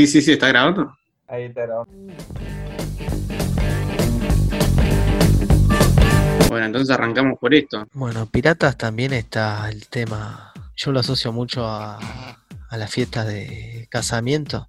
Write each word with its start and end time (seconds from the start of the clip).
Sí, 0.00 0.06
sí, 0.06 0.22
sí, 0.22 0.32
está 0.32 0.48
grabando. 0.48 0.96
Ahí 1.28 1.42
está 1.42 1.66
grabando. 1.66 1.92
Bueno, 6.48 6.64
entonces 6.64 6.88
arrancamos 6.88 7.38
por 7.38 7.52
esto. 7.52 7.86
Bueno, 7.92 8.24
piratas 8.24 8.78
también 8.78 9.12
está 9.12 9.68
el 9.68 9.88
tema. 9.88 10.54
Yo 10.74 10.92
lo 10.92 11.00
asocio 11.00 11.32
mucho 11.32 11.66
a, 11.66 11.98
a 12.70 12.76
las 12.78 12.90
fiestas 12.90 13.26
de 13.26 13.88
casamiento, 13.90 14.68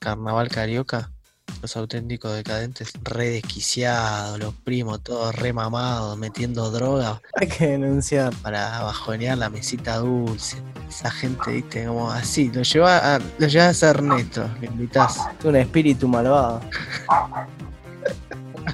carnaval 0.00 0.48
carioca, 0.48 1.12
los 1.60 1.76
auténticos 1.76 2.34
decadentes, 2.34 2.92
re 3.02 3.30
desquiciados, 3.30 4.38
los 4.38 4.54
primos 4.54 5.02
todos 5.02 5.34
re 5.34 5.52
mamados, 5.52 6.16
metiendo 6.16 6.70
droga 6.70 7.20
Hay 7.34 7.48
que 7.48 7.66
denunciar. 7.68 8.32
para 8.42 8.82
bajonear 8.82 9.38
la 9.38 9.50
mesita 9.50 9.96
dulce. 9.98 10.56
Esa 10.88 11.10
gente, 11.10 11.50
viste, 11.52 11.84
como 11.86 12.10
así, 12.10 12.50
lo 12.50 12.62
lleva 12.62 13.16
a, 13.16 13.18
lo 13.38 13.46
llevas 13.46 13.82
a 13.82 13.90
Ernesto, 13.90 14.48
lo 14.60 14.66
invitás. 14.66 15.18
Es 15.38 15.44
un 15.44 15.56
espíritu 15.56 16.08
malvado. 16.08 16.60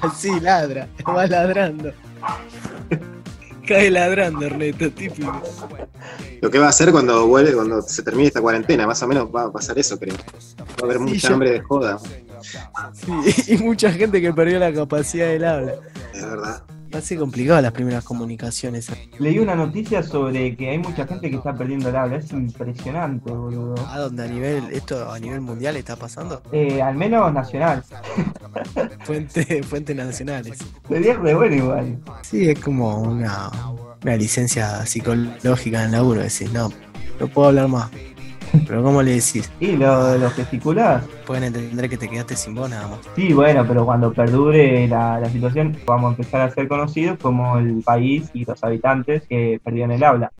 Así 0.01 0.39
ladra, 0.39 0.87
va 1.07 1.25
ladrando. 1.27 1.91
Cae 3.67 3.89
ladrando, 3.89 4.45
Ernesto, 4.45 4.91
típico. 4.91 5.41
Lo 6.41 6.51
que 6.51 6.59
va 6.59 6.67
a 6.67 6.69
hacer 6.69 6.91
cuando 6.91 7.25
vuelve, 7.27 7.53
cuando 7.53 7.81
se 7.81 8.03
termine 8.03 8.27
esta 8.27 8.41
cuarentena, 8.41 8.85
más 8.85 9.01
o 9.01 9.07
menos 9.07 9.27
va 9.33 9.43
a 9.45 9.51
pasar 9.51 9.79
eso, 9.79 9.97
creo. 9.97 10.15
Va 10.15 10.65
a 10.81 10.83
haber 10.85 10.97
Sí, 10.97 11.03
mucha 11.03 11.27
yo- 11.29 11.33
hambre 11.33 11.51
de 11.51 11.61
joda, 11.61 11.97
Sí, 12.93 13.43
y 13.53 13.57
mucha 13.57 13.91
gente 13.91 14.21
que 14.21 14.33
perdió 14.33 14.59
la 14.59 14.73
capacidad 14.73 15.27
del 15.27 15.45
habla. 15.45 15.73
es 16.13 16.21
verdad. 16.21 16.63
Hace 16.93 17.17
complicado 17.17 17.61
las 17.61 17.73
primeras 17.73 18.05
comunicaciones. 18.05 18.89
Leí 19.19 19.37
una 19.39 19.53
noticia 19.53 20.01
sobre 20.01 20.55
que 20.55 20.69
hay 20.69 20.77
mucha 20.77 21.05
gente 21.05 21.29
que 21.29 21.35
está 21.35 21.53
perdiendo 21.53 21.89
el 21.89 21.95
habla. 21.95 22.15
Es 22.17 22.31
impresionante, 22.31 23.31
boludo. 23.31 23.75
¿A 23.89 23.99
dónde 23.99 24.23
a 24.23 24.27
nivel, 24.27 24.63
esto 24.71 25.11
a 25.11 25.19
nivel 25.19 25.41
mundial 25.41 25.75
está 25.75 25.97
pasando? 25.97 26.41
Eh, 26.53 26.81
al 26.81 26.95
menos 26.95 27.33
nacional. 27.33 27.83
Fuente, 29.03 29.61
fuentes 29.63 29.95
nacionales. 29.95 30.57
Sería 30.87 31.15
re 31.15 31.35
bueno 31.35 31.55
igual. 31.55 31.99
Sí, 32.21 32.49
es 32.49 32.59
como 32.59 33.01
una, 33.01 33.51
una 34.01 34.15
licencia 34.15 34.85
psicológica 34.85 35.79
en 35.79 35.85
el 35.87 35.91
laburo, 35.91 36.21
decís, 36.21 36.51
no, 36.53 36.71
no 37.19 37.27
puedo 37.27 37.49
hablar 37.49 37.67
más. 37.67 37.89
Pero 38.67 38.83
¿cómo 38.83 39.01
le 39.01 39.11
decís? 39.11 39.51
Y 39.59 39.73
lo, 39.73 40.17
lo 40.17 40.29
gesticulás. 40.31 41.03
Pueden 41.25 41.45
entender 41.45 41.89
que 41.89 41.97
te 41.97 42.07
quedaste 42.07 42.35
sin 42.35 42.55
voz 42.55 42.69
nada 42.69 42.87
más. 42.87 42.99
Sí, 43.15 43.33
bueno, 43.33 43.65
pero 43.67 43.85
cuando 43.85 44.13
perdure 44.13 44.87
la, 44.87 45.19
la 45.19 45.29
situación, 45.29 45.77
vamos 45.85 46.09
a 46.09 46.11
empezar 46.11 46.41
a 46.41 46.51
ser 46.51 46.67
conocidos 46.67 47.17
como 47.21 47.57
el 47.57 47.81
país 47.83 48.29
y 48.33 48.45
los 48.45 48.63
habitantes 48.63 49.23
que 49.27 49.59
perdieron 49.63 49.91
el 49.91 50.03
habla. 50.03 50.31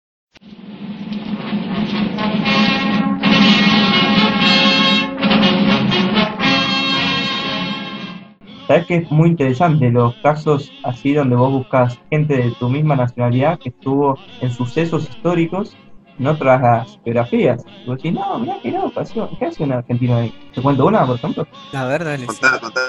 Sabes 8.68 8.88
que 8.88 8.96
es 8.96 9.12
muy 9.12 9.30
interesante 9.30 9.92
los 9.92 10.16
casos 10.24 10.72
así 10.84 11.14
donde 11.14 11.36
vos 11.36 11.52
buscas 11.52 12.00
gente 12.10 12.36
de 12.36 12.52
tu 12.52 12.68
misma 12.68 12.96
nacionalidad 12.96 13.60
que 13.60 13.70
estuvo 13.70 14.18
en 14.42 14.50
sucesos 14.50 15.08
históricos 15.08 15.78
en 16.20 16.28
otras 16.28 16.98
geografías. 17.04 17.64
Y 17.84 17.88
vos 17.88 17.98
decís, 17.98 18.14
no, 18.14 18.40
mirá 18.40 18.58
que 18.62 18.72
no, 18.72 18.90
pasó. 18.90 19.30
¿qué 19.40 19.46
hace 19.46 19.64
un 19.64 19.72
argentino 19.74 20.16
ahí? 20.18 20.34
Te 20.54 20.62
cuento 20.62 20.86
una, 20.86 21.06
por 21.06 21.16
ejemplo 21.18 21.48
La 21.72 21.86
verdad 21.86 22.18
Contá, 22.26 22.60
contá. 22.60 22.82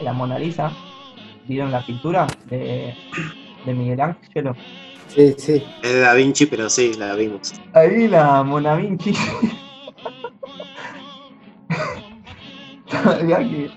la 0.00 0.12
Mona 0.12 0.38
Lisa. 0.38 0.70
¿Vieron 1.48 1.70
la 1.70 1.84
pintura 1.86 2.26
de, 2.50 2.92
de 3.64 3.74
Miguel 3.74 4.00
Ángel? 4.00 4.50
Sí, 5.08 5.34
sí. 5.38 5.62
Es 5.82 5.92
de 5.92 6.00
Da 6.00 6.14
Vinci, 6.14 6.46
pero 6.46 6.68
sí, 6.68 6.94
la 6.98 7.14
vimos. 7.14 7.54
Ahí 7.72 8.08
la 8.08 8.42
Mona 8.42 8.74
Vinci. 8.74 9.14
Sabía 12.88 13.38
que 13.38 13.70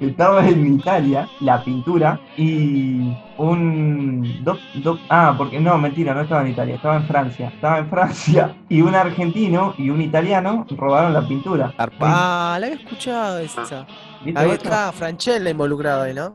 estaba 0.00 0.46
en 0.48 0.74
Italia 0.76 1.28
la 1.40 1.62
pintura 1.64 2.20
y 2.36 3.12
un 3.38 4.44
doc- 4.44 4.60
doc- 4.74 5.00
ah 5.08 5.34
porque 5.36 5.60
no 5.60 5.78
mentira 5.78 6.12
no 6.14 6.22
estaba 6.22 6.42
en 6.42 6.48
Italia 6.48 6.74
estaba 6.74 6.96
en 6.96 7.06
Francia 7.06 7.48
estaba 7.54 7.78
en 7.78 7.88
Francia 7.88 8.54
y 8.68 8.82
un 8.82 8.94
argentino 8.94 9.74
y 9.78 9.90
un 9.90 10.00
italiano 10.02 10.66
robaron 10.76 11.12
la 11.14 11.22
pintura 11.26 11.72
Ah, 12.00 12.56
la 12.60 12.66
había 12.66 12.78
escuchado 12.78 13.38
esa. 13.38 13.86
¿Viste 14.24 14.40
Ahí 14.40 14.50
está 14.50 14.90
Franchella 14.92 15.50
involucrado 15.50 16.02
ahí, 16.02 16.12
¿no? 16.12 16.34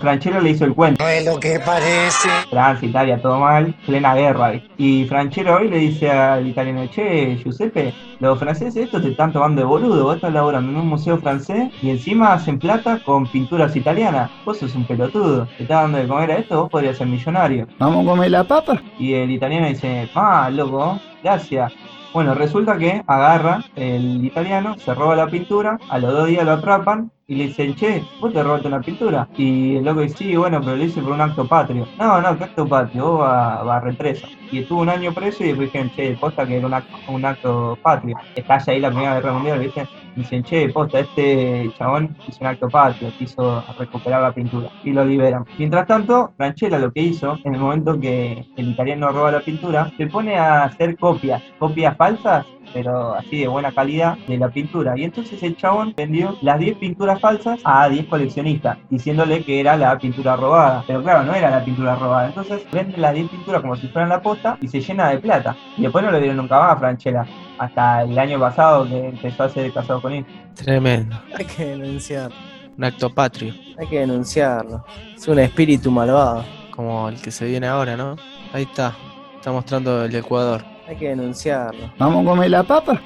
Franchero 0.00 0.40
le 0.40 0.50
hizo 0.50 0.64
el 0.64 0.74
cuento 0.74 1.04
No 1.04 1.10
es 1.10 1.24
lo 1.24 1.38
que 1.38 1.60
parece. 1.60 2.28
Francia, 2.48 2.88
Italia, 2.88 3.20
todo 3.20 3.38
mal, 3.38 3.74
plena 3.84 4.14
guerra. 4.14 4.54
Y 4.78 5.04
Franchero 5.04 5.56
hoy 5.56 5.68
le 5.68 5.78
dice 5.78 6.10
al 6.10 6.46
italiano, 6.46 6.86
che, 6.90 7.36
Giuseppe, 7.36 7.92
los 8.20 8.38
franceses 8.38 8.76
estos 8.76 9.02
te 9.02 9.10
están 9.10 9.32
tomando 9.34 9.60
de 9.60 9.66
boludo, 9.66 10.04
vos 10.04 10.14
estás 10.16 10.32
laburando 10.32 10.70
en 10.72 10.78
un 10.78 10.88
museo 10.88 11.18
francés 11.18 11.70
y 11.82 11.90
encima 11.90 12.32
hacen 12.32 12.58
plata 12.58 12.98
con 13.04 13.26
pinturas 13.26 13.76
italianas. 13.76 14.30
Vos 14.46 14.58
sos 14.58 14.74
un 14.74 14.86
pelotudo, 14.86 15.46
te 15.58 15.64
estás 15.64 15.82
dando 15.82 15.98
de 15.98 16.06
comer 16.14 16.30
a 16.30 16.38
esto, 16.38 16.60
vos 16.60 16.70
podrías 16.70 16.96
ser 16.96 17.08
millonario. 17.08 17.66
Vamos 17.78 18.06
a 18.06 18.10
comer 18.10 18.30
la 18.30 18.44
papa. 18.44 18.80
Y 18.98 19.14
el 19.14 19.32
italiano 19.32 19.66
dice, 19.66 20.08
ah, 20.14 20.48
loco, 20.52 21.00
gracias. 21.22 21.72
Bueno, 22.12 22.34
resulta 22.34 22.78
que 22.78 23.02
agarra 23.08 23.64
el 23.74 24.24
italiano, 24.24 24.76
se 24.78 24.94
roba 24.94 25.16
la 25.16 25.26
pintura, 25.26 25.78
a 25.88 25.98
los 25.98 26.12
dos 26.12 26.28
días 26.28 26.44
lo 26.44 26.52
atrapan 26.52 27.10
y 27.26 27.34
le 27.36 27.46
dicen, 27.46 27.74
che, 27.74 28.02
vos 28.20 28.32
te 28.32 28.42
robaste 28.42 28.68
una 28.68 28.80
pintura. 28.80 29.28
Y 29.36 29.76
el 29.76 29.84
loco 29.84 30.00
dice, 30.00 30.16
sí, 30.16 30.36
bueno, 30.36 30.60
pero 30.60 30.76
lo 30.76 30.84
hice 30.84 31.00
por 31.00 31.12
un 31.12 31.20
acto 31.20 31.46
patrio. 31.46 31.86
No, 31.98 32.20
no, 32.20 32.36
¿qué 32.36 32.44
acto 32.44 32.66
patrio? 32.66 33.04
Vos 33.04 33.20
vas 33.20 33.66
va 33.66 33.76
a 33.76 33.80
represo. 33.80 34.26
Y 34.50 34.58
estuvo 34.58 34.82
un 34.82 34.88
año 34.88 35.12
preso 35.12 35.42
y 35.42 35.52
después 35.52 35.70
che, 35.96 36.16
posta 36.20 36.46
que 36.46 36.58
era 36.58 36.66
un 36.66 36.74
acto, 36.74 36.96
un 37.08 37.24
acto 37.24 37.78
patrio. 37.82 38.16
Estalla 38.34 38.72
ahí 38.72 38.80
la 38.80 38.90
Primera 38.90 39.14
Guerra 39.14 39.32
Mundial, 39.32 39.58
¿viste? 39.58 39.86
Dicen, 40.14 40.44
che, 40.44 40.68
posta, 40.68 41.00
este 41.00 41.72
chabón 41.78 42.16
hizo 42.28 42.38
un 42.40 42.46
acto 42.46 42.68
patrio, 42.68 43.10
quiso 43.18 43.64
recuperar 43.78 44.22
la 44.22 44.32
pintura. 44.32 44.68
Y 44.84 44.92
lo 44.92 45.04
liberan. 45.04 45.44
Mientras 45.58 45.86
tanto, 45.86 46.32
Franchella 46.36 46.78
lo 46.78 46.92
que 46.92 47.00
hizo, 47.00 47.38
en 47.44 47.54
el 47.54 47.60
momento 47.60 47.98
que 47.98 48.46
el 48.56 48.70
italiano 48.70 49.10
roba 49.10 49.32
la 49.32 49.40
pintura, 49.40 49.90
se 49.96 50.06
pone 50.06 50.36
a 50.36 50.64
hacer 50.64 50.96
copias, 50.98 51.42
copias 51.58 51.96
falsas, 51.96 52.46
pero 52.74 53.14
así 53.14 53.40
de 53.40 53.48
buena 53.48 53.72
calidad, 53.72 54.18
de 54.26 54.36
la 54.36 54.50
pintura. 54.50 54.98
Y 54.98 55.04
entonces 55.04 55.42
el 55.42 55.56
chabón 55.56 55.94
vendió 55.96 56.36
las 56.42 56.58
10 56.58 56.76
pinturas 56.78 57.13
falsas 57.20 57.60
a 57.64 57.88
10 57.88 58.06
coleccionistas, 58.06 58.78
diciéndole 58.90 59.44
que 59.44 59.60
era 59.60 59.76
la 59.76 59.98
pintura 59.98 60.36
robada. 60.36 60.84
Pero 60.86 61.02
claro, 61.02 61.24
no 61.24 61.34
era 61.34 61.50
la 61.50 61.64
pintura 61.64 61.94
robada. 61.96 62.28
Entonces 62.28 62.62
vende 62.72 62.96
las 62.98 63.14
10 63.14 63.28
pinturas 63.30 63.60
como 63.62 63.76
si 63.76 63.88
fueran 63.88 64.08
la 64.10 64.20
posta 64.22 64.56
y 64.60 64.68
se 64.68 64.80
llena 64.80 65.08
de 65.10 65.18
plata. 65.18 65.56
Y 65.76 65.82
después 65.82 66.04
no 66.04 66.10
le 66.10 66.18
dieron 66.18 66.36
nunca 66.36 66.58
más 66.58 66.72
a 66.72 66.76
Franchella. 66.76 67.26
Hasta 67.58 68.02
el 68.02 68.18
año 68.18 68.38
pasado 68.40 68.86
que 68.88 69.08
empezó 69.08 69.44
a 69.44 69.48
ser 69.48 69.72
casado 69.72 70.00
con 70.02 70.12
él. 70.12 70.26
Tremendo. 70.54 71.16
Hay 71.36 71.44
que 71.44 71.64
denunciar. 71.66 72.30
Un 72.76 72.82
acto 72.84 73.08
patrio, 73.08 73.54
Hay 73.78 73.86
que 73.86 74.00
denunciarlo. 74.00 74.84
Es 75.16 75.28
un 75.28 75.38
espíritu 75.38 75.92
malvado. 75.92 76.44
como 76.74 77.08
el 77.08 77.20
que 77.22 77.30
se 77.30 77.44
viene 77.46 77.68
ahora, 77.68 77.96
¿no? 77.96 78.16
Ahí 78.52 78.64
está. 78.64 78.96
Está 79.36 79.52
mostrando 79.52 80.04
el 80.04 80.14
Ecuador. 80.14 80.64
Hay 80.88 80.96
que 80.96 81.10
denunciarlo. 81.10 81.92
Vamos 81.98 82.26
a 82.26 82.30
comer 82.30 82.50
la 82.50 82.62
papa. 82.64 83.00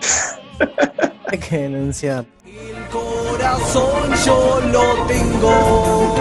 Hay 1.30 1.38
que 1.38 1.58
denunciar. 1.58 2.24
Yo 4.24 4.60
lo 4.72 5.06
tengo 5.06 6.16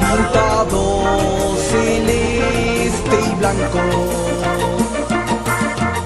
montado 0.00 1.56
celeste 1.56 3.16
y 3.30 3.34
blanco 3.36 3.80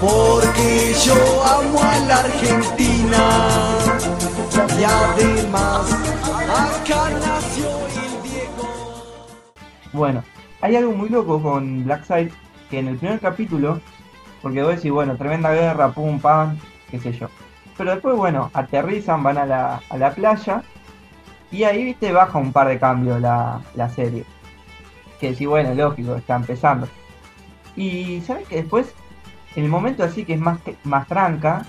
porque 0.00 0.94
yo 1.04 1.14
amo 1.44 1.82
a 1.82 1.98
la 2.06 2.18
Argentina 2.20 3.22
y 4.78 4.84
además 4.84 5.92
acá 6.48 7.10
nació 7.10 7.68
el 7.88 8.22
Diego 8.22 9.26
Bueno, 9.92 10.22
hay 10.60 10.76
algo 10.76 10.92
muy 10.92 11.08
loco 11.08 11.42
con 11.42 11.84
Blackside 11.84 12.32
que 12.70 12.78
en 12.78 12.88
el 12.88 12.96
primer 12.96 13.20
capítulo, 13.20 13.80
porque 14.42 14.62
vos 14.62 14.76
decís, 14.76 14.90
bueno, 14.90 15.16
tremenda 15.16 15.52
guerra, 15.52 15.92
pum, 15.92 16.18
pam, 16.18 16.58
qué 16.90 16.98
sé 16.98 17.12
yo. 17.12 17.28
Pero 17.76 17.90
después, 17.92 18.16
bueno, 18.16 18.50
aterrizan, 18.54 19.22
van 19.22 19.38
a 19.38 19.46
la, 19.46 19.80
a 19.88 19.96
la 19.96 20.10
playa 20.12 20.62
y 21.50 21.64
ahí, 21.64 21.84
viste, 21.84 22.12
baja 22.12 22.38
un 22.38 22.52
par 22.52 22.68
de 22.68 22.78
cambios 22.78 23.20
la, 23.20 23.60
la 23.74 23.88
serie. 23.88 24.24
Que 25.20 25.34
sí, 25.34 25.46
bueno, 25.46 25.74
lógico, 25.74 26.16
está 26.16 26.36
empezando. 26.36 26.88
Y 27.76 28.20
sabes 28.22 28.46
que 28.48 28.56
después, 28.56 28.94
en 29.56 29.64
el 29.64 29.70
momento 29.70 30.04
así 30.04 30.24
que 30.24 30.34
es 30.34 30.40
más, 30.40 30.58
más 30.84 31.06
tranca, 31.06 31.64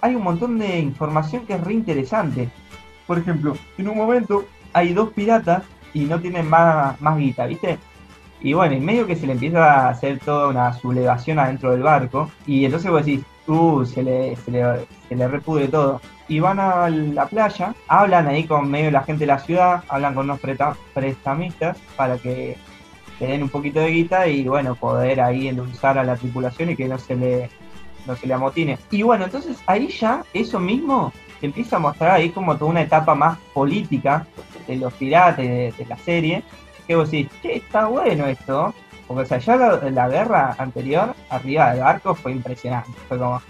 hay 0.00 0.14
un 0.14 0.22
montón 0.22 0.58
de 0.58 0.78
información 0.78 1.46
que 1.46 1.54
es 1.54 1.60
re 1.64 1.74
interesante. 1.74 2.50
Por 3.06 3.18
ejemplo, 3.18 3.56
en 3.76 3.88
un 3.88 3.96
momento 3.96 4.44
hay 4.72 4.92
dos 4.92 5.10
piratas 5.10 5.64
y 5.92 6.04
no 6.04 6.20
tienen 6.20 6.48
más, 6.48 7.00
más 7.00 7.18
guita, 7.18 7.46
¿viste? 7.46 7.78
Y 8.40 8.54
bueno, 8.54 8.74
en 8.74 8.84
medio 8.84 9.06
que 9.06 9.16
se 9.16 9.26
le 9.26 9.34
empieza 9.34 9.64
a 9.64 9.88
hacer 9.90 10.18
toda 10.20 10.48
una 10.48 10.72
sublevación 10.72 11.38
adentro 11.38 11.72
del 11.72 11.82
barco, 11.82 12.30
y 12.46 12.64
entonces 12.64 12.90
vos 12.90 13.04
decís, 13.04 13.24
uh, 13.46 13.84
se 13.84 14.02
le, 14.02 14.36
se 14.36 14.50
le, 14.50 14.86
se 15.08 15.16
le 15.16 15.28
repudre 15.28 15.68
todo. 15.68 16.00
Y 16.28 16.38
van 16.38 16.60
a 16.60 16.88
la 16.88 17.26
playa, 17.26 17.74
hablan 17.88 18.28
ahí 18.28 18.44
con 18.44 18.70
medio 18.70 18.86
de 18.86 18.92
la 18.92 19.02
gente 19.02 19.20
de 19.20 19.26
la 19.26 19.38
ciudad, 19.38 19.82
hablan 19.88 20.14
con 20.14 20.24
unos 20.24 20.40
preta- 20.40 20.76
prestamistas 20.94 21.76
para 21.96 22.18
que 22.18 22.56
le 23.18 23.26
den 23.26 23.42
un 23.42 23.48
poquito 23.48 23.80
de 23.80 23.90
guita 23.90 24.28
y 24.28 24.46
bueno, 24.46 24.74
poder 24.76 25.20
ahí 25.20 25.48
endulzar 25.48 25.98
a 25.98 26.04
la 26.04 26.16
tripulación 26.16 26.70
y 26.70 26.76
que 26.76 26.86
no 26.86 26.98
se 26.98 27.16
le, 27.16 27.50
no 28.06 28.14
se 28.14 28.26
le 28.26 28.34
amotine. 28.34 28.78
Y 28.90 29.02
bueno, 29.02 29.24
entonces 29.24 29.58
ahí 29.66 29.88
ya, 29.88 30.24
eso 30.32 30.60
mismo 30.60 31.12
empieza 31.42 31.76
a 31.76 31.80
mostrar 31.80 32.12
ahí 32.12 32.30
como 32.30 32.56
toda 32.56 32.70
una 32.70 32.82
etapa 32.82 33.14
más 33.14 33.36
política 33.52 34.26
de 34.66 34.76
los 34.76 34.92
piratas 34.94 35.38
de, 35.38 35.74
de 35.76 35.86
la 35.86 35.96
serie, 35.96 36.44
que 36.86 36.94
vos 36.94 37.10
decís, 37.10 37.28
che, 37.42 37.56
está 37.56 37.86
bueno 37.86 38.26
esto, 38.26 38.72
porque 39.10 39.24
o 39.24 39.26
sea, 39.26 39.38
ya 39.38 39.56
la, 39.90 40.08
guerra 40.08 40.54
anterior, 40.56 41.16
arriba 41.30 41.72
del 41.72 41.80
barco, 41.80 42.14
fue 42.14 42.30
impresionante, 42.30 42.92
fue 43.08 43.18
como, 43.18 43.42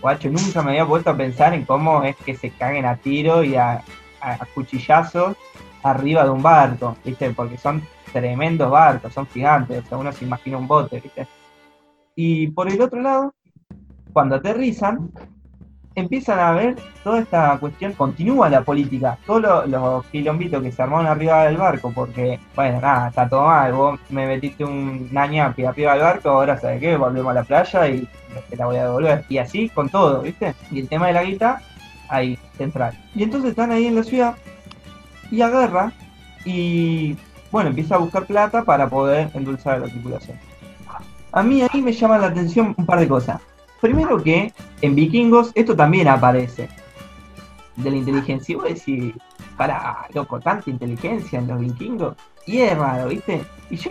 guacho, 0.00 0.30
nunca 0.30 0.62
me 0.62 0.70
había 0.70 0.86
puesto 0.86 1.10
a 1.10 1.16
pensar 1.16 1.54
en 1.54 1.64
cómo 1.64 2.04
es 2.04 2.14
que 2.18 2.36
se 2.36 2.50
caguen 2.50 2.86
a 2.86 2.94
tiro 2.94 3.42
y 3.42 3.56
a, 3.56 3.82
a- 4.20 4.34
a 4.34 4.46
cuchillazos 4.54 5.36
arriba 5.82 6.22
de 6.22 6.30
un 6.30 6.40
barco, 6.40 6.96
¿viste? 7.04 7.30
Porque 7.30 7.58
son 7.58 7.82
tremendos 8.12 8.70
barcos, 8.70 9.12
son 9.12 9.26
gigantes, 9.26 9.84
o 9.84 9.88
sea, 9.88 9.98
uno 9.98 10.12
se 10.12 10.24
imagina 10.24 10.56
un 10.56 10.68
bote, 10.68 11.00
¿viste? 11.00 11.26
Y 12.14 12.46
por 12.52 12.68
el 12.70 12.80
otro 12.80 13.00
lado, 13.00 13.34
cuando 14.12 14.36
aterrizan, 14.36 15.10
empiezan 15.94 16.38
a 16.38 16.52
ver 16.52 16.76
toda 17.04 17.20
esta 17.20 17.58
cuestión, 17.58 17.92
continúa 17.92 18.48
la 18.48 18.62
política, 18.62 19.18
todos 19.26 19.42
los, 19.42 19.68
los 19.68 20.06
quilombitos 20.06 20.62
que 20.62 20.72
se 20.72 20.82
armaron 20.82 21.06
arriba 21.06 21.44
del 21.44 21.56
barco, 21.56 21.92
porque, 21.94 22.38
bueno, 22.54 22.80
nada, 22.80 23.08
está 23.08 23.28
todo 23.28 23.46
mal, 23.46 23.72
vos 23.72 24.00
me 24.10 24.26
metiste 24.26 24.64
un 24.64 25.08
ñañapi 25.12 25.64
arriba 25.64 25.92
del 25.92 26.02
barco, 26.02 26.30
ahora 26.30 26.58
sabes 26.58 26.80
qué, 26.80 26.96
volvemos 26.96 27.30
a 27.30 27.34
la 27.34 27.44
playa 27.44 27.88
y 27.88 28.08
te 28.48 28.56
la 28.56 28.66
voy 28.66 28.76
a 28.76 28.84
devolver. 28.84 29.24
Y 29.28 29.38
así 29.38 29.68
con 29.68 29.88
todo, 29.88 30.22
¿viste? 30.22 30.54
Y 30.70 30.80
el 30.80 30.88
tema 30.88 31.08
de 31.08 31.12
la 31.12 31.24
guita, 31.24 31.60
ahí, 32.08 32.38
central. 32.56 32.98
Y 33.14 33.22
entonces 33.22 33.50
están 33.50 33.72
ahí 33.72 33.86
en 33.86 33.96
la 33.96 34.02
ciudad 34.02 34.36
y 35.30 35.40
agarra 35.42 35.92
y, 36.44 37.16
bueno, 37.50 37.70
empieza 37.70 37.94
a 37.94 37.98
buscar 37.98 38.26
plata 38.26 38.62
para 38.64 38.88
poder 38.88 39.30
endulzar 39.34 39.80
la 39.80 39.86
tripulación. 39.86 40.38
A 41.32 41.42
mí 41.42 41.62
ahí 41.62 41.80
me 41.80 41.92
llama 41.92 42.18
la 42.18 42.26
atención 42.26 42.74
un 42.76 42.84
par 42.84 43.00
de 43.00 43.08
cosas. 43.08 43.40
Primero 43.82 44.22
que 44.22 44.54
en 44.80 44.94
Vikingos 44.94 45.50
esto 45.56 45.74
también 45.74 46.06
aparece. 46.06 46.68
De 47.74 47.90
la 47.90 47.96
inteligencia. 47.96 48.52
Y 48.52 48.56
vos 48.56 48.64
decís, 48.68 49.14
para, 49.56 50.06
loco, 50.14 50.38
tanta 50.38 50.70
inteligencia 50.70 51.40
en 51.40 51.48
los 51.48 51.58
vikingos. 51.58 52.16
Y 52.46 52.58
es 52.58 52.78
raro, 52.78 53.08
¿viste? 53.08 53.44
Y 53.70 53.76
yo 53.76 53.90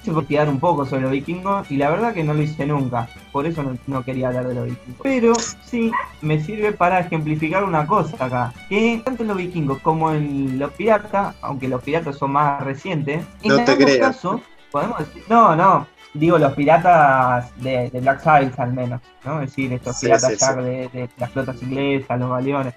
hice 0.00 0.10
investigar 0.10 0.48
un 0.48 0.60
poco 0.60 0.86
sobre 0.86 1.02
los 1.02 1.10
vikingos 1.10 1.68
y 1.70 1.76
la 1.76 1.90
verdad 1.90 2.14
que 2.14 2.22
no 2.22 2.34
lo 2.34 2.42
hice 2.42 2.66
nunca. 2.66 3.08
Por 3.32 3.46
eso 3.46 3.64
no, 3.64 3.76
no 3.88 4.04
quería 4.04 4.28
hablar 4.28 4.46
de 4.46 4.54
los 4.54 4.64
vikingos. 4.66 5.00
Pero 5.02 5.34
sí 5.34 5.90
me 6.20 6.40
sirve 6.40 6.70
para 6.70 7.00
ejemplificar 7.00 7.64
una 7.64 7.88
cosa 7.88 8.24
acá. 8.24 8.52
Que 8.68 9.02
tanto 9.04 9.22
en 9.22 9.28
los 9.28 9.36
vikingos 9.38 9.78
como 9.78 10.12
en 10.12 10.56
los 10.56 10.70
piratas, 10.72 11.34
aunque 11.40 11.66
los 11.66 11.82
piratas 11.82 12.16
son 12.16 12.30
más 12.30 12.62
recientes, 12.62 13.24
en 13.42 13.48
No 13.48 13.64
te 13.64 13.98
casos, 13.98 14.40
podemos 14.70 14.98
decir, 15.00 15.24
no, 15.28 15.56
no, 15.56 15.84
digo 16.14 16.38
los 16.38 16.52
piratas 16.54 17.50
de, 17.60 17.90
de 17.90 18.00
Black 18.00 18.20
Sails 18.22 18.58
al 18.58 18.72
menos, 18.72 19.00
¿no? 19.24 19.42
Es 19.42 19.50
decir, 19.50 19.72
estos 19.72 19.96
Sí, 19.98 20.06
piratas 20.06 20.30
sí, 20.30 20.36
ya 20.40 20.54
sí. 20.54 20.60
De, 20.60 20.88
de 20.92 21.08
las 21.18 21.30
flotas 21.30 21.62
inglesas, 21.62 22.18
los 22.18 22.30
galeones. 22.30 22.74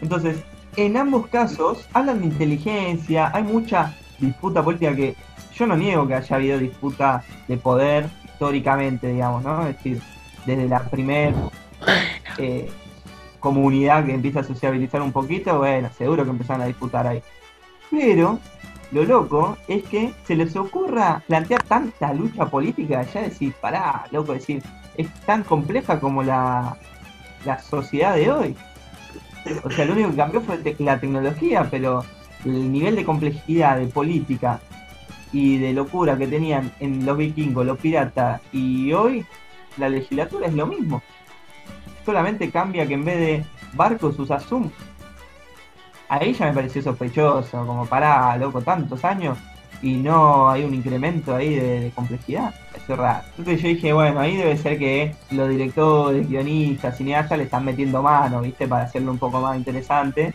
Entonces, 0.00 0.38
en 0.76 0.96
ambos 0.96 1.26
casos 1.26 1.86
hablan 1.92 2.20
de 2.20 2.26
inteligencia, 2.26 3.30
hay 3.34 3.42
mucha 3.42 3.94
disputa 4.18 4.62
política 4.62 4.94
que 4.94 5.14
yo 5.54 5.66
no 5.66 5.76
niego 5.76 6.06
que 6.06 6.14
haya 6.14 6.36
habido 6.36 6.58
disputa 6.58 7.22
de 7.48 7.56
poder 7.56 8.08
históricamente, 8.24 9.08
digamos, 9.08 9.42
¿no? 9.42 9.66
Es 9.66 9.76
decir, 9.76 10.00
desde 10.44 10.68
la 10.68 10.80
primer 10.84 11.34
eh, 12.38 12.70
comunidad 13.40 14.04
que 14.04 14.12
empieza 14.14 14.40
a 14.40 14.44
sociabilizar 14.44 15.00
un 15.02 15.12
poquito, 15.12 15.58
bueno, 15.58 15.88
seguro 15.96 16.24
que 16.24 16.30
empezaron 16.30 16.62
a 16.62 16.66
disputar 16.66 17.06
ahí. 17.06 17.22
Pero 17.90 18.38
lo 18.92 19.04
loco 19.04 19.56
es 19.68 19.84
que 19.84 20.12
se 20.24 20.36
les 20.36 20.54
ocurra 20.56 21.22
plantear 21.26 21.62
tanta 21.64 22.12
lucha 22.12 22.46
política, 22.46 23.02
ya 23.02 23.22
decir, 23.22 23.52
pará, 23.60 24.06
loco, 24.10 24.32
decir, 24.32 24.62
es 24.96 25.12
tan 25.26 25.42
compleja 25.42 25.98
como 26.00 26.22
la, 26.22 26.76
la 27.44 27.58
sociedad 27.58 28.14
de 28.14 28.30
hoy. 28.30 28.56
O 29.64 29.70
sea, 29.70 29.84
lo 29.84 29.92
único 29.92 30.10
que 30.10 30.16
cambió 30.16 30.40
fue 30.40 30.60
la 30.78 30.98
tecnología, 30.98 31.68
pero 31.70 32.04
el 32.44 32.70
nivel 32.72 32.96
de 32.96 33.04
complejidad 33.04 33.78
de 33.78 33.86
política 33.86 34.60
y 35.32 35.58
de 35.58 35.72
locura 35.72 36.16
que 36.16 36.26
tenían 36.26 36.72
en 36.80 37.04
los 37.04 37.16
vikingos, 37.16 37.66
los 37.66 37.78
piratas 37.78 38.40
y 38.52 38.92
hoy, 38.92 39.24
la 39.76 39.88
legislatura 39.88 40.46
es 40.46 40.54
lo 40.54 40.66
mismo. 40.66 41.02
Solamente 42.04 42.50
cambia 42.50 42.86
que 42.86 42.94
en 42.94 43.04
vez 43.04 43.18
de 43.18 43.44
barcos 43.74 44.18
usa 44.18 44.40
Zoom. 44.40 44.70
Ahí 46.08 46.32
ya 46.32 46.46
me 46.46 46.52
pareció 46.52 46.82
sospechoso, 46.82 47.66
como 47.66 47.86
pará, 47.86 48.36
loco, 48.36 48.60
tantos 48.62 49.04
años 49.04 49.36
y 49.82 49.96
no 49.96 50.48
hay 50.50 50.64
un 50.64 50.74
incremento 50.74 51.34
ahí 51.34 51.54
de, 51.54 51.80
de 51.80 51.90
complejidad. 51.90 52.54
Es 52.74 52.96
raro. 52.96 53.24
Entonces 53.38 53.62
yo 53.62 53.68
dije, 53.68 53.92
bueno, 53.92 54.20
ahí 54.20 54.36
debe 54.36 54.56
ser 54.56 54.78
que 54.78 55.14
los 55.30 55.48
directores, 55.48 56.28
guionistas, 56.28 56.96
cineastas 56.96 57.38
le 57.38 57.44
están 57.44 57.64
metiendo 57.64 58.02
mano, 58.02 58.40
¿viste? 58.40 58.66
Para 58.66 58.84
hacerlo 58.84 59.12
un 59.12 59.18
poco 59.18 59.40
más 59.40 59.56
interesante 59.56 60.34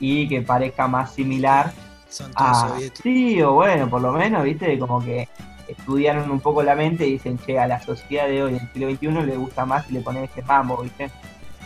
y 0.00 0.28
que 0.28 0.42
parezca 0.42 0.88
más 0.88 1.12
similar 1.12 1.72
Son 2.08 2.30
a... 2.34 2.68
soviéticos. 2.68 3.02
Sí, 3.02 3.40
o 3.42 3.52
bueno, 3.52 3.88
por 3.88 4.02
lo 4.02 4.12
menos, 4.12 4.42
¿viste? 4.42 4.78
Como 4.78 5.02
que 5.02 5.28
estudiaron 5.68 6.30
un 6.30 6.40
poco 6.40 6.62
la 6.62 6.74
mente 6.74 7.06
y 7.06 7.12
dicen, 7.12 7.38
che, 7.38 7.58
a 7.58 7.66
la 7.66 7.80
sociedad 7.80 8.26
de 8.26 8.42
hoy, 8.42 8.52
del 8.52 8.72
siglo 8.72 8.90
XXI, 8.90 9.26
le 9.26 9.36
gusta 9.36 9.64
más 9.64 9.86
si 9.86 9.92
le 9.92 10.00
ponen 10.00 10.24
este 10.24 10.42
mambo, 10.42 10.82
¿viste? 10.82 11.10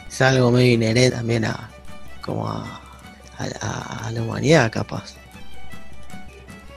Es 0.07 0.23
algo 0.23 0.51
medio 0.51 0.75
inherente 0.75 1.17
también 1.17 1.45
a 1.45 1.69
como 2.23 2.49
a, 2.49 2.81
a- 3.39 3.67
a- 3.67 4.07
a 4.07 4.11
la 4.11 4.23
humanidad 4.23 4.71
capaz. 4.71 5.15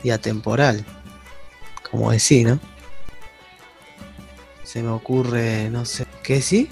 Y 0.04 0.10
atemporal. 0.10 0.84
Como 1.90 2.12
decir, 2.12 2.48
¿no? 2.48 2.60
Se 4.64 4.82
me 4.82 4.90
ocurre, 4.90 5.70
no 5.70 5.86
sé. 5.86 6.06
¿Qué 6.24 6.42
sí? 6.42 6.70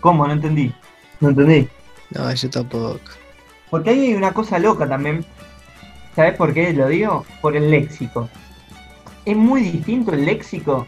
¿Cómo? 0.00 0.26
No 0.26 0.32
entendí. 0.32 0.72
No 1.20 1.28
entendí. 1.30 1.68
No, 2.10 2.32
yo 2.32 2.50
tampoco. 2.50 3.00
Porque 3.70 3.90
ahí 3.90 4.00
hay 4.06 4.14
una 4.14 4.32
cosa 4.32 4.58
loca 4.58 4.88
también. 4.88 5.24
¿Sabes 6.16 6.34
por 6.36 6.54
qué 6.54 6.72
lo 6.72 6.88
digo? 6.88 7.26
Por 7.42 7.54
el 7.56 7.70
léxico. 7.70 8.28
Es 9.24 9.36
muy 9.36 9.60
distinto 9.62 10.12
el 10.12 10.24
léxico 10.24 10.86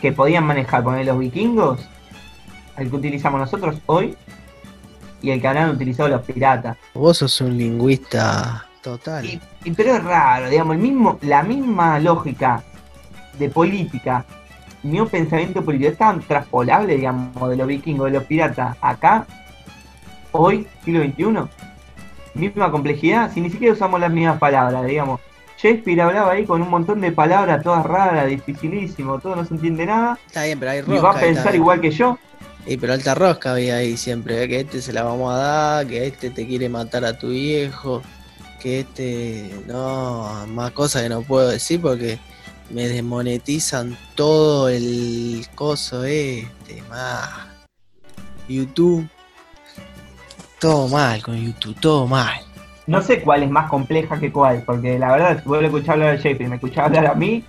que 0.00 0.12
podían 0.12 0.44
manejar 0.44 0.82
poner 0.82 1.04
los 1.06 1.18
vikingos 1.18 1.80
al 2.76 2.88
que 2.88 2.96
utilizamos 2.96 3.40
nosotros 3.40 3.76
hoy 3.86 4.16
y 5.22 5.30
el 5.30 5.40
que 5.40 5.48
habrán 5.48 5.70
utilizado 5.70 6.08
los 6.08 6.22
piratas. 6.22 6.76
Vos 6.94 7.18
sos 7.18 7.40
un 7.40 7.56
lingüista 7.58 8.66
total. 8.82 9.24
Y, 9.24 9.40
y- 9.64 9.70
pero 9.72 9.94
es 9.96 10.02
raro, 10.04 10.48
digamos, 10.48 10.76
el 10.76 10.82
mismo, 10.82 11.18
la 11.22 11.42
misma 11.42 11.98
lógica 11.98 12.62
de 13.38 13.48
política, 13.50 14.24
mismo 14.82 15.06
pensamiento 15.06 15.62
político 15.64 15.90
es 15.92 15.98
tan 15.98 16.20
traspolable, 16.20 16.96
digamos, 16.96 17.50
de 17.50 17.56
los 17.56 17.66
vikingos, 17.66 18.06
de 18.10 18.18
los 18.18 18.24
piratas, 18.24 18.76
acá, 18.80 19.26
hoy, 20.32 20.66
siglo 20.84 21.02
XXI. 21.04 21.50
Misma 22.34 22.70
complejidad, 22.70 23.32
si 23.32 23.40
ni 23.40 23.50
siquiera 23.50 23.74
usamos 23.74 24.00
las 24.00 24.10
mismas 24.12 24.38
palabras, 24.38 24.84
digamos. 24.86 25.20
Shakespeare 25.58 26.00
hablaba 26.00 26.32
ahí 26.32 26.46
con 26.46 26.62
un 26.62 26.70
montón 26.70 27.00
de 27.02 27.12
palabras 27.12 27.62
todas 27.62 27.84
raras, 27.84 28.26
dificilísimo, 28.28 29.18
todo 29.18 29.36
no 29.36 29.44
se 29.44 29.52
entiende 29.54 29.84
nada, 29.84 30.18
Está 30.26 30.44
bien, 30.44 30.58
pero 30.58 30.70
hay 30.70 30.78
y 30.78 30.82
rosca. 30.82 31.02
va 31.02 31.10
a 31.10 31.20
pensar 31.20 31.54
igual 31.54 31.80
que 31.82 31.90
yo. 31.90 32.18
Y 32.66 32.76
pero 32.76 32.92
alta 32.92 33.14
rosca 33.14 33.52
había 33.52 33.76
ahí 33.76 33.96
siempre, 33.96 34.42
¿eh? 34.42 34.48
que 34.48 34.60
este 34.60 34.82
se 34.82 34.92
la 34.92 35.02
vamos 35.02 35.32
a 35.32 35.36
dar, 35.36 35.86
que 35.86 36.06
este 36.06 36.30
te 36.30 36.46
quiere 36.46 36.68
matar 36.68 37.04
a 37.04 37.18
tu 37.18 37.28
viejo, 37.30 38.02
que 38.60 38.80
este 38.80 39.50
no, 39.66 40.46
más 40.48 40.70
cosas 40.72 41.02
que 41.02 41.08
no 41.08 41.22
puedo 41.22 41.48
decir 41.48 41.80
porque 41.80 42.18
me 42.68 42.86
desmonetizan 42.86 43.96
todo 44.14 44.68
el 44.68 45.46
coso 45.54 46.04
este, 46.04 46.82
más 46.88 47.28
YouTube, 48.48 49.08
todo 50.60 50.86
mal 50.88 51.22
con 51.22 51.36
YouTube, 51.36 51.74
todo 51.80 52.06
mal. 52.06 52.40
No 52.86 53.00
sé 53.02 53.22
cuál 53.22 53.42
es 53.44 53.50
más 53.50 53.70
compleja 53.70 54.18
que 54.20 54.30
cuál, 54.30 54.62
porque 54.64 54.98
la 54.98 55.12
verdad, 55.12 55.42
si 55.42 55.48
vos 55.48 55.60
le 55.60 55.66
escuchás 55.66 55.90
hablar 55.90 56.10
a 56.10 56.16
Shakespeare 56.16 56.46
y 56.46 56.48
me 56.48 56.56
escuchás 56.56 56.86
hablar 56.86 57.06
a 57.06 57.14
mí, 57.14 57.44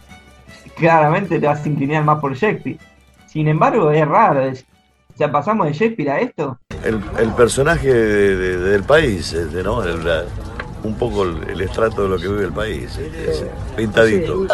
claramente 0.75 1.39
te 1.39 1.45
vas 1.47 1.63
a 1.65 1.67
inclinar 1.69 2.03
más 2.03 2.19
por 2.19 2.35
Shakespeare. 2.35 2.77
Sin 3.27 3.47
embargo, 3.47 3.91
es 3.91 4.07
raro. 4.07 4.41
es- 4.45 4.65
o 5.13 5.17
sea, 5.17 5.31
pasamos 5.31 5.67
de 5.67 5.73
Shakespeare 5.73 6.09
a 6.11 6.19
esto. 6.19 6.57
el, 6.83 6.99
el 7.19 7.29
personaje 7.33 7.93
de- 7.93 8.35
de- 8.35 8.57
del 8.57 8.83
país, 8.83 9.33
este, 9.33 9.63
¿no? 9.63 9.83
El- 9.83 10.03
la- 10.05 10.23
un 10.83 10.95
poco 10.95 11.23
el, 11.23 11.47
el 11.49 11.61
estrato 11.61 12.03
de 12.03 12.09
lo 12.09 12.17
que 12.17 12.27
vive 12.27 12.45
el 12.45 12.51
país, 12.53 12.97
este, 12.97 13.29
ese, 13.31 13.51
pintadito. 13.75 14.47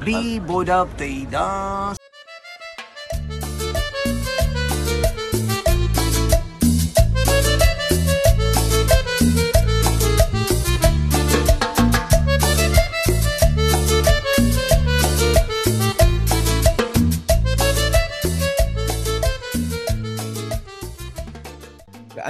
Víbora 0.00 0.86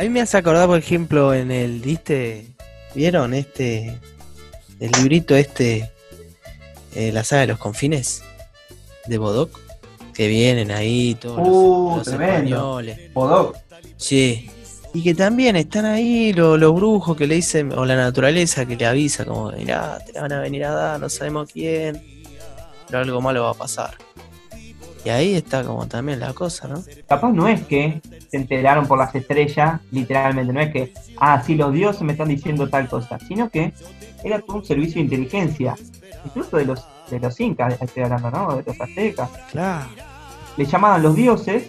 A 0.02 0.04
mí 0.04 0.10
me 0.10 0.20
hace 0.20 0.36
acordar, 0.36 0.66
por 0.66 0.78
ejemplo, 0.80 1.32
en 1.32 1.52
el, 1.52 1.78
¿viste? 1.78 2.48
¿Vieron 2.92 3.34
este, 3.34 4.00
el 4.80 4.90
librito 4.98 5.36
este, 5.36 5.92
eh, 6.96 7.12
la 7.12 7.22
saga 7.22 7.42
de 7.42 7.46
los 7.46 7.58
confines 7.60 8.20
de 9.06 9.18
Bodoc? 9.18 9.56
Que 10.12 10.26
vienen 10.26 10.72
ahí 10.72 11.14
todos 11.14 11.38
los- 11.38 11.46
Uh, 11.48 11.94
los, 11.98 12.08
españoles. 12.08 12.98
Podok. 13.14 13.56
Sí. 13.96 14.50
Y 14.92 15.04
que 15.04 15.14
también 15.14 15.54
están 15.54 15.84
ahí 15.84 16.32
lo- 16.32 16.56
los 16.56 16.74
brujos 16.74 17.16
que 17.16 17.28
le 17.28 17.36
dicen, 17.36 17.70
o 17.72 17.84
la 17.84 17.94
naturaleza 17.94 18.66
que 18.66 18.74
le 18.74 18.86
avisa, 18.86 19.24
como, 19.24 19.52
mirá, 19.52 20.00
te 20.04 20.14
la 20.14 20.22
van 20.22 20.32
a 20.32 20.40
venir 20.40 20.64
a 20.64 20.72
dar, 20.72 20.98
no 21.00 21.08
sabemos 21.08 21.48
quién, 21.52 22.02
pero 22.88 22.98
algo 22.98 23.20
malo 23.20 23.44
va 23.44 23.50
a 23.50 23.54
pasar. 23.54 23.96
Y 25.04 25.08
ahí 25.08 25.34
está 25.34 25.64
como 25.64 25.86
también 25.86 26.20
la 26.20 26.32
cosa, 26.32 26.68
¿no? 26.68 26.82
Capaz 27.08 27.32
no 27.32 27.48
es 27.48 27.62
que 27.62 28.00
se 28.30 28.36
enteraron 28.36 28.86
por 28.86 28.98
las 28.98 29.14
estrellas, 29.14 29.80
literalmente, 29.90 30.52
no 30.52 30.60
es 30.60 30.72
que, 30.72 30.92
ah, 31.18 31.42
sí, 31.44 31.56
los 31.56 31.72
dioses 31.72 32.02
me 32.02 32.12
están 32.12 32.28
diciendo 32.28 32.68
tal 32.68 32.88
cosa, 32.88 33.18
sino 33.26 33.50
que 33.50 33.72
era 34.22 34.40
todo 34.40 34.58
un 34.58 34.64
servicio 34.64 34.96
de 34.96 35.00
inteligencia, 35.00 35.74
incluso 36.24 36.56
de 36.56 36.66
los, 36.66 36.86
de 37.10 37.18
los 37.18 37.38
incas, 37.40 37.80
estoy 37.80 38.04
hablando, 38.04 38.30
¿no? 38.30 38.56
De 38.56 38.62
los 38.62 38.80
aztecas. 38.80 39.30
Claro. 39.50 39.88
Le 40.56 40.64
llamaban 40.66 41.02
los 41.02 41.16
dioses 41.16 41.68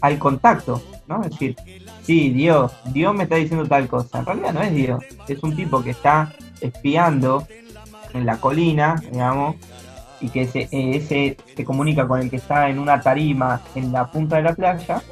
al 0.00 0.18
contacto, 0.18 0.82
¿no? 1.06 1.22
Es 1.22 1.30
decir, 1.30 1.56
sí, 2.02 2.30
Dios, 2.30 2.72
Dios 2.86 3.14
me 3.14 3.22
está 3.22 3.36
diciendo 3.36 3.66
tal 3.66 3.86
cosa. 3.86 4.18
En 4.18 4.26
realidad 4.26 4.52
no 4.52 4.62
es 4.62 4.74
Dios, 4.74 5.04
es 5.28 5.42
un 5.42 5.54
tipo 5.54 5.82
que 5.82 5.90
está 5.90 6.32
espiando 6.60 7.46
en 8.12 8.26
la 8.26 8.38
colina, 8.38 8.96
digamos, 9.10 9.56
y 10.24 10.30
que 10.30 10.42
ese, 10.42 10.68
eh, 10.72 11.36
se 11.54 11.64
comunica 11.64 12.08
con 12.08 12.18
el 12.18 12.30
que 12.30 12.36
está 12.36 12.70
en 12.70 12.78
una 12.78 12.98
tarima 12.98 13.60
en 13.74 13.92
la 13.92 14.10
punta 14.10 14.36
de 14.36 14.42
la 14.42 14.54
playa, 14.54 15.02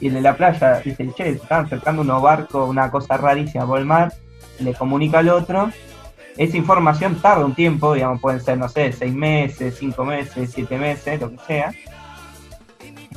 y 0.00 0.08
el 0.08 0.14
de 0.14 0.22
la 0.22 0.34
playa 0.34 0.80
dice, 0.80 1.12
che, 1.14 1.24
se 1.24 1.30
están 1.32 1.66
acercando 1.66 2.00
unos 2.00 2.22
barcos, 2.22 2.70
una 2.70 2.90
cosa 2.90 3.18
rarísima 3.18 3.66
por 3.66 3.78
el 3.78 3.84
mar, 3.84 4.14
le 4.58 4.72
comunica 4.72 5.18
al 5.18 5.28
otro. 5.28 5.70
Esa 6.38 6.56
información 6.56 7.20
tarda 7.20 7.44
un 7.44 7.54
tiempo, 7.54 7.92
digamos, 7.92 8.18
pueden 8.18 8.40
ser, 8.40 8.56
no 8.56 8.66
sé, 8.66 8.92
seis 8.92 9.14
meses, 9.14 9.76
cinco 9.78 10.06
meses, 10.06 10.50
siete 10.54 10.78
meses, 10.78 11.20
lo 11.20 11.30
que 11.30 11.38
sea. 11.46 11.74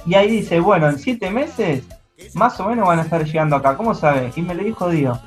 Y 0.06 0.16
ahí 0.16 0.30
dice, 0.30 0.60
bueno, 0.60 0.90
en 0.90 1.00
siete 1.00 1.32
meses 1.32 1.86
más 2.34 2.60
o 2.60 2.68
menos 2.68 2.86
van 2.86 3.00
a 3.00 3.04
estar 3.04 3.24
llegando 3.24 3.56
acá. 3.56 3.78
¿Cómo 3.78 3.96
sabes? 3.96 4.38
Y 4.38 4.42
me 4.42 4.54
lo 4.54 4.64
dijo 4.64 4.90
Dios. 4.90 5.18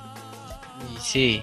Sí, 1.01 1.43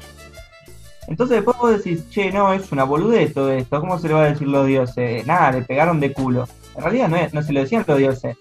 Entonces 1.07 1.37
después 1.37 1.57
vos 1.57 1.71
decís, 1.77 2.09
che, 2.09 2.31
no, 2.31 2.53
es 2.53 2.71
una 2.71 2.83
boludez 2.83 3.33
todo 3.33 3.51
esto. 3.51 3.79
¿Cómo 3.79 3.97
se 3.99 4.07
le 4.07 4.13
va 4.15 4.23
a 4.23 4.29
decir 4.29 4.47
los 4.47 4.65
dioses? 4.65 5.25
Nada, 5.27 5.51
le 5.51 5.61
pegaron 5.61 5.99
de 5.99 6.11
culo. 6.13 6.47
En 6.75 6.83
realidad 6.83 7.07
no, 7.09 7.15
es- 7.17 7.33
no 7.33 7.41
se 7.41 7.53
lo 7.53 7.59
decían 7.61 7.83
los 7.87 7.97
dioses. 7.97 8.37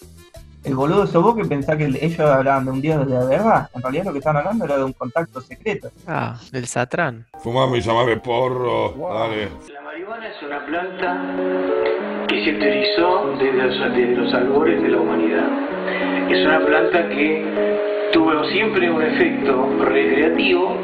El 0.65 0.75
boludo 0.77 1.07
sos 1.07 1.23
vos 1.23 1.37
que 1.37 1.45
pensás 1.45 1.77
que 1.77 1.85
ellos 1.85 2.21
hablaban 2.21 2.65
de 2.65 2.71
un 2.71 2.81
dios 2.81 3.07
de 3.07 3.19
verdad. 3.27 3.69
En 3.75 3.83
realidad 3.83 4.05
lo 4.07 4.13
que 4.13 4.19
estaban 4.21 4.39
hablando 4.39 4.65
era 4.65 4.79
de 4.79 4.85
un 4.85 4.95
contacto 4.95 5.41
secreto. 5.43 5.91
ah, 6.07 6.41
del 6.53 6.67
Satrán. 6.67 7.27
Fumame 7.43 7.77
y 7.79 7.81
llamame 7.83 8.17
porro. 8.17 8.95
Dale. 9.13 9.49
La 9.75 9.83
marihuana 9.83 10.27
es 10.27 10.43
una 10.43 10.65
planta 10.65 12.27
que 12.29 12.45
se 12.45 12.51
utilizó 12.57 13.27
desde 13.39 13.53
los, 13.53 13.95
desde 13.95 14.17
los 14.17 14.33
albores 14.35 14.83
de 14.83 14.89
la 14.89 14.97
humanidad. 15.03 16.31
Es 16.31 16.47
una 16.47 16.65
planta 16.65 17.09
que 17.11 18.09
tuvo 18.15 18.45
siempre 18.45 18.91
un 18.91 19.03
efecto 19.03 19.69
recreativo 19.85 20.79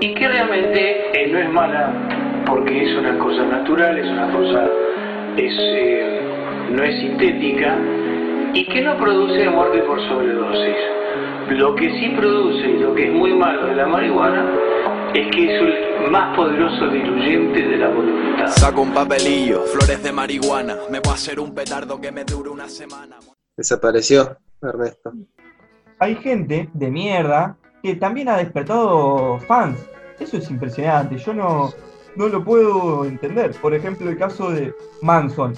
y 0.00 0.14
que 0.14 0.28
realmente 0.28 1.10
eh, 1.12 1.28
no 1.28 1.38
es 1.38 1.50
mala 1.50 1.92
porque 2.46 2.84
es 2.84 2.96
una 2.96 3.18
cosa 3.18 3.44
natural, 3.44 3.98
es 3.98 4.06
una 4.06 4.32
cosa, 4.32 4.68
es, 5.36 5.54
eh, 5.58 6.20
no 6.70 6.82
es 6.84 7.00
sintética 7.00 7.78
y 8.52 8.66
que 8.66 8.80
no 8.82 8.96
produce 8.96 9.48
muerte 9.50 9.78
por 9.80 10.00
sobredosis. 10.08 10.76
Lo 11.50 11.74
que 11.74 11.90
sí 11.98 12.08
produce 12.16 12.68
y 12.68 12.78
lo 12.78 12.94
que 12.94 13.06
es 13.06 13.12
muy 13.12 13.32
malo 13.32 13.66
de 13.66 13.74
la 13.76 13.86
marihuana 13.86 14.52
es 15.14 15.30
que 15.30 15.44
es 15.44 15.62
el 15.62 16.10
más 16.10 16.36
poderoso 16.36 16.88
diluyente 16.88 17.62
de 17.62 17.76
la 17.76 17.88
voluntad. 17.88 18.46
Saco 18.48 18.82
un 18.82 18.92
papelillo, 18.92 19.62
flores 19.62 20.02
de 20.02 20.12
marihuana. 20.12 20.76
Me 20.90 21.00
voy 21.00 21.12
a 21.12 21.14
hacer 21.14 21.40
un 21.40 21.54
petardo 21.54 22.00
que 22.00 22.10
me 22.12 22.24
dure 22.24 22.50
una 22.50 22.68
semana. 22.68 23.16
Desapareció 23.56 24.36
Ernesto. 24.62 25.12
Hay 25.98 26.16
gente 26.16 26.68
de 26.72 26.90
mierda 26.90 27.56
que 27.86 27.94
también 27.96 28.28
ha 28.28 28.36
despertado 28.36 29.38
fans. 29.46 29.78
Eso 30.18 30.38
es 30.38 30.50
impresionante. 30.50 31.18
Yo 31.18 31.32
no, 31.32 31.72
no 32.16 32.26
lo 32.28 32.42
puedo 32.42 33.04
entender. 33.04 33.52
Por 33.62 33.74
ejemplo, 33.74 34.10
el 34.10 34.18
caso 34.18 34.50
de 34.50 34.74
Manson. 35.02 35.54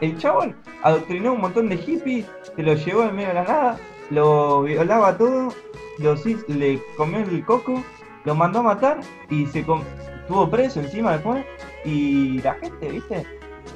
El 0.00 0.18
chabón 0.18 0.56
adoctrinó 0.82 1.30
a 1.30 1.32
un 1.34 1.40
montón 1.42 1.68
de 1.68 1.76
hippies, 1.76 2.26
se 2.56 2.62
lo 2.62 2.74
llevó 2.74 3.04
en 3.04 3.14
medio 3.14 3.28
de 3.28 3.34
la 3.34 3.44
nada, 3.44 3.78
lo 4.08 4.62
violaba 4.62 5.16
todo, 5.16 5.54
los 5.98 6.24
hiz- 6.26 6.46
le 6.48 6.82
comió 6.96 7.18
el 7.20 7.44
coco, 7.44 7.84
lo 8.24 8.34
mandó 8.34 8.60
a 8.60 8.62
matar 8.62 9.00
y 9.28 9.46
se 9.46 9.62
com- 9.62 9.82
estuvo 10.22 10.50
preso 10.50 10.80
encima 10.80 11.12
después. 11.12 11.44
Y 11.84 12.40
la 12.42 12.54
gente, 12.54 12.88
¿viste? 12.88 13.26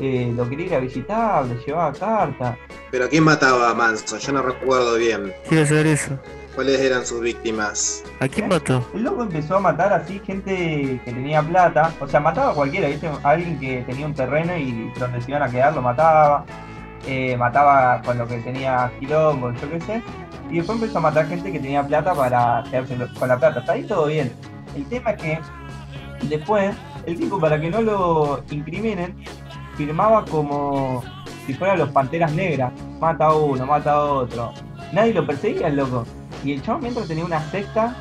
Eh, 0.00 0.32
lo 0.34 0.48
quería 0.48 0.66
ir 0.66 0.74
a 0.74 0.78
visitar, 0.80 1.46
le 1.46 1.56
llevaba 1.64 1.92
cartas. 1.92 2.56
Pero 2.90 3.04
¿a 3.04 3.08
quién 3.08 3.22
mataba 3.24 3.70
a 3.70 3.74
Manson? 3.74 4.18
Yo 4.18 4.32
no 4.32 4.42
recuerdo 4.42 4.96
bien. 4.96 5.32
Quiero 5.48 5.66
saber 5.66 5.86
eso. 5.88 6.18
¿Cuáles 6.54 6.80
eran 6.80 7.04
sus 7.04 7.20
víctimas? 7.20 8.04
¿A 8.20 8.28
quién 8.28 8.48
mató? 8.48 8.86
El 8.94 9.02
loco 9.02 9.22
empezó 9.22 9.56
a 9.56 9.60
matar 9.60 9.92
así 9.92 10.20
gente 10.24 11.00
que 11.04 11.12
tenía 11.12 11.42
plata, 11.42 11.92
o 12.00 12.06
sea, 12.06 12.20
mataba 12.20 12.52
a 12.52 12.54
cualquiera, 12.54 12.88
¿viste? 12.88 13.08
A 13.08 13.30
alguien 13.30 13.58
que 13.58 13.82
tenía 13.82 14.06
un 14.06 14.14
terreno 14.14 14.56
y 14.56 14.92
donde 14.98 15.20
se 15.20 15.32
iban 15.32 15.42
a 15.42 15.50
quedar 15.50 15.74
lo 15.74 15.82
mataba, 15.82 16.44
eh, 17.06 17.36
mataba 17.36 18.00
con 18.02 18.18
lo 18.18 18.28
que 18.28 18.38
tenía 18.38 18.92
quilombo, 19.00 19.52
yo 19.52 19.70
qué 19.70 19.80
sé, 19.80 20.02
y 20.48 20.58
después 20.58 20.80
empezó 20.80 20.98
a 20.98 21.02
matar 21.02 21.26
gente 21.26 21.50
que 21.50 21.58
tenía 21.58 21.84
plata 21.84 22.14
para 22.14 22.62
quedarse 22.70 22.96
con 23.18 23.28
la 23.28 23.36
plata. 23.36 23.58
Hasta 23.60 23.72
ahí 23.72 23.82
todo 23.82 24.06
bien. 24.06 24.32
El 24.76 24.84
tema 24.86 25.10
es 25.10 25.22
que 25.22 25.38
después, 26.28 26.74
el 27.06 27.18
tipo, 27.18 27.40
para 27.40 27.60
que 27.60 27.70
no 27.70 27.82
lo 27.82 28.44
incriminen, 28.50 29.16
firmaba 29.76 30.24
como 30.24 31.02
si 31.46 31.54
fueran 31.54 31.78
los 31.78 31.90
panteras 31.90 32.32
negras, 32.32 32.72
mata 33.00 33.26
a 33.26 33.34
uno, 33.34 33.66
mata 33.66 33.92
a 33.92 34.04
otro. 34.04 34.52
Nadie 34.92 35.12
lo 35.12 35.26
perseguía, 35.26 35.66
el 35.66 35.76
loco. 35.76 36.04
Y 36.44 36.52
el 36.52 36.62
chabón 36.62 36.82
mientras 36.82 37.08
tenía 37.08 37.24
una 37.24 37.40
secta 37.50 37.96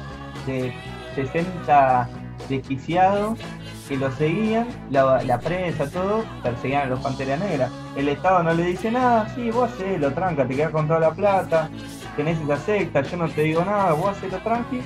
de 0.46 0.74
60 1.16 2.10
desquiciados 2.50 3.40
que 3.88 3.98
lo 3.98 4.12
seguían, 4.12 4.68
la, 4.92 5.22
la 5.24 5.40
prensa, 5.40 5.90
todo, 5.90 6.24
perseguían 6.42 6.84
a 6.84 6.86
los 6.86 7.00
Panteras 7.00 7.40
Negras. 7.40 7.72
El 7.96 8.10
Estado 8.10 8.44
no 8.44 8.54
le 8.54 8.66
dice 8.66 8.92
nada, 8.92 9.34
sí, 9.36 9.52
vos 9.52 9.72
hacelo, 9.72 10.12
tranca, 10.14 10.48
te 10.48 10.56
quedás 10.56 10.72
con 10.72 10.88
toda 10.88 11.00
la 11.00 11.12
plata, 11.12 11.70
tenés 12.16 12.40
esa 12.40 12.58
secta, 12.58 13.02
yo 13.02 13.18
no 13.18 13.30
te 13.30 13.42
digo 13.42 13.64
nada, 13.66 13.94
vos 13.94 14.10
hacelo 14.10 14.38
tranqui. 14.40 14.82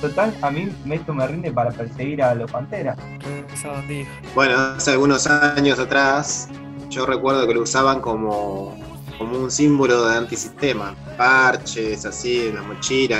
Total, 0.00 0.34
a 0.42 0.50
mí 0.50 0.70
esto 0.90 1.14
me 1.14 1.26
rinde 1.26 1.50
para 1.50 1.70
perseguir 1.70 2.22
a 2.22 2.34
los 2.34 2.50
Panteras. 2.50 2.98
Bueno, 4.34 4.56
hace 4.76 4.92
algunos 4.92 5.26
años 5.26 5.78
atrás, 5.78 6.48
yo 6.90 7.06
recuerdo 7.06 7.46
que 7.46 7.54
lo 7.54 7.62
usaban 7.62 8.00
como, 8.00 8.76
como 9.18 9.38
un 9.38 9.50
símbolo 9.50 10.06
de 10.08 10.16
antisistema. 10.16 10.94
Parches, 11.16 12.04
así, 12.04 12.48
en 12.48 12.56
la 12.56 12.62
mochila, 12.62 13.18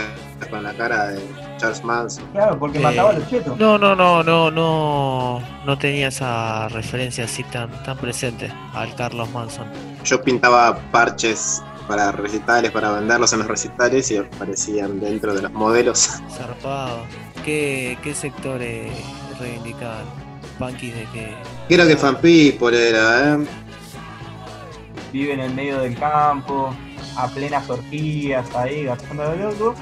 con 0.51 0.63
la 0.63 0.73
cara 0.75 1.09
de 1.09 1.21
Charles 1.59 1.83
Manson. 1.85 2.25
Claro, 2.33 2.59
porque 2.59 2.79
Eh, 2.79 2.83
mataba 2.83 3.11
a 3.11 3.13
los 3.15 3.29
chetos. 3.29 3.59
No, 3.59 3.79
no, 3.79 3.95
no, 3.95 4.23
no, 4.23 4.51
no, 4.51 5.41
no 5.65 5.79
tenía 5.79 6.09
esa 6.09 6.69
referencia 6.69 7.25
así 7.25 7.43
tan, 7.45 7.71
tan 7.85 7.97
presente 7.99 8.53
al 8.75 8.95
Carlos 8.95 9.31
Manson. 9.31 9.67
Yo 10.05 10.23
pintaba 10.23 10.77
parches 10.91 11.63
para 11.89 12.13
recitales, 12.13 12.71
para 12.71 12.91
venderlos 12.93 13.33
en 13.33 13.41
los 13.41 13.49
recitales 13.49 14.11
y 14.11 14.17
aparecían 14.17 15.01
dentro 15.01 15.35
de 15.35 15.43
los 15.43 15.53
modelos. 15.53 16.21
Zarpado. 16.37 17.01
¿Qué, 17.45 17.99
qué 18.03 18.15
sectores 18.15 18.91
reivindicaban? 19.39 20.05
Punkis 20.59 20.95
de 20.95 21.05
que. 21.13 21.35
Creo 21.69 21.87
que 21.87 21.97
Fan 21.97 22.17
People 22.21 22.89
era, 22.89 23.35
¿eh? 23.35 23.47
Vive 25.15 25.33
en 25.33 25.41
el 25.41 25.55
medio 25.55 25.79
del 25.79 25.97
campo, 25.97 26.75
a 27.17 27.29
plenas 27.29 27.71
orgías 27.71 28.53
ahí, 28.57 28.85
gastando 28.85 29.31
de 29.31 29.37
loco, 29.37 29.75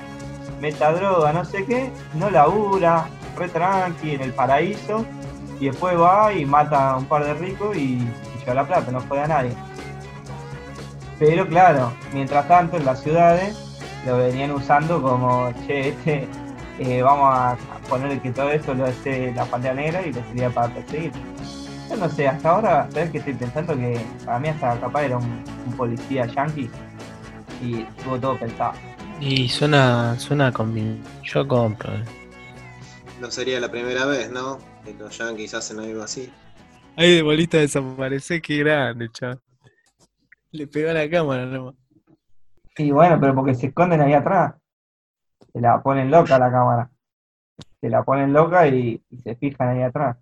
meta 0.60 0.92
droga, 0.92 1.32
no 1.32 1.42
sé 1.42 1.64
qué, 1.64 1.90
no 2.14 2.28
labura, 2.28 3.06
re 3.38 3.48
tranqui 3.48 4.10
en 4.10 4.20
el 4.20 4.34
paraíso, 4.34 5.06
y 5.58 5.66
después 5.66 5.98
va 5.98 6.34
y 6.34 6.44
mata 6.44 6.90
a 6.90 6.96
un 6.98 7.06
par 7.06 7.24
de 7.24 7.32
ricos 7.32 7.74
y, 7.74 7.94
y 7.94 8.38
lleva 8.40 8.54
la 8.54 8.66
plata, 8.66 8.92
no 8.92 9.00
jode 9.00 9.20
a 9.20 9.26
nadie. 9.26 9.52
Pero 11.18 11.48
claro, 11.48 11.92
mientras 12.12 12.46
tanto 12.46 12.76
en 12.76 12.84
las 12.84 13.02
ciudades 13.02 13.56
lo 14.04 14.18
venían 14.18 14.50
usando 14.50 15.00
como, 15.00 15.50
che, 15.66 15.88
este, 15.88 16.28
eh, 16.78 17.00
vamos 17.00 17.34
a 17.34 17.56
poner 17.88 18.20
que 18.20 18.32
todo 18.32 18.50
esto 18.50 18.74
lo 18.74 18.84
hace 18.84 19.32
la 19.32 19.46
pantalla 19.46 19.74
negra 19.74 20.02
y 20.02 20.12
le 20.12 20.22
sería 20.24 20.50
para 20.50 20.68
perseguir. 20.74 21.12
Yo 21.92 21.98
no 21.98 22.08
sé, 22.08 22.26
hasta 22.26 22.48
ahora, 22.48 22.88
¿sabes 22.90 23.10
que 23.10 23.18
estoy 23.18 23.34
pensando? 23.34 23.76
Que 23.76 24.00
para 24.24 24.38
mí 24.38 24.48
hasta 24.48 24.80
capaz 24.80 25.02
era 25.04 25.18
un, 25.18 25.44
un 25.66 25.76
policía 25.76 26.24
yankee 26.24 26.70
y 27.62 27.82
estuvo 27.82 28.18
todo 28.18 28.38
pensado. 28.38 28.72
Y 29.20 29.46
suena, 29.48 30.18
suena 30.18 30.50
convin... 30.50 31.02
Yo 31.22 31.46
compro. 31.46 31.92
eh. 31.92 32.04
No 33.20 33.30
sería 33.30 33.60
la 33.60 33.70
primera 33.70 34.06
vez, 34.06 34.30
¿no? 34.32 34.58
Que 34.84 34.94
los 34.94 35.16
yankees 35.18 35.52
hacen 35.52 35.80
algo 35.80 36.02
así. 36.02 36.32
Ahí 36.96 37.16
de 37.16 37.22
bolita 37.22 37.58
desaparece, 37.58 38.40
qué 38.40 38.58
grande, 38.58 39.10
chaval. 39.10 39.40
Le 40.50 40.66
pegó 40.66 40.90
a 40.90 40.94
la 40.94 41.10
cámara 41.10 41.44
nomás. 41.44 41.74
Y 42.78 42.90
bueno, 42.90 43.20
pero 43.20 43.34
porque 43.34 43.54
se 43.54 43.66
esconden 43.66 44.00
ahí 44.00 44.14
atrás. 44.14 44.54
Se 45.52 45.60
la 45.60 45.82
ponen 45.82 46.10
loca 46.10 46.38
la 46.38 46.50
cámara. 46.50 46.90
Se 47.82 47.90
la 47.90 48.02
ponen 48.02 48.32
loca 48.32 48.66
y, 48.66 49.02
y 49.10 49.18
se 49.18 49.36
fijan 49.36 49.68
ahí 49.68 49.82
atrás. 49.82 50.16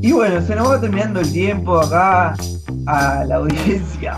Y 0.00 0.12
bueno, 0.12 0.40
se 0.42 0.54
nos 0.54 0.70
va 0.70 0.80
terminando 0.80 1.20
el 1.20 1.32
tiempo 1.32 1.80
acá 1.80 2.34
a 2.86 3.24
la 3.24 3.36
audiencia. 3.36 4.16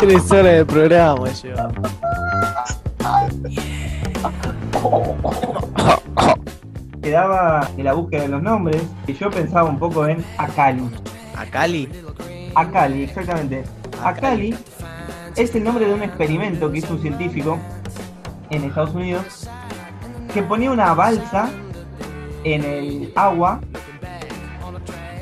Tres 0.00 0.32
horas 0.32 0.52
de 0.52 0.64
programa 0.66 1.28
lleva. 1.30 1.70
Quedaba 7.02 7.68
en 7.76 7.84
la 7.84 7.92
búsqueda 7.92 8.22
de 8.22 8.28
los 8.28 8.42
nombres 8.42 8.82
y 9.06 9.14
yo 9.14 9.30
pensaba 9.30 9.68
un 9.68 9.78
poco 9.78 10.06
en 10.06 10.24
Akali. 10.38 10.90
¿A 11.36 11.46
Cali? 11.46 11.88
Akali, 12.54 13.04
exactamente. 13.04 13.64
Akali 14.04 14.56
es 15.36 15.54
el 15.54 15.64
nombre 15.64 15.86
de 15.86 15.94
un 15.94 16.02
experimento 16.02 16.70
que 16.70 16.78
hizo 16.78 16.94
un 16.94 17.00
científico 17.00 17.58
en 18.50 18.64
Estados 18.64 18.94
Unidos 18.94 19.48
que 20.32 20.42
ponía 20.42 20.70
una 20.70 20.94
balsa 20.94 21.48
en 22.44 22.64
el 22.64 23.12
agua 23.14 23.60